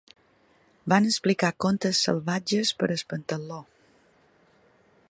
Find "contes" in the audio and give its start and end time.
1.65-2.01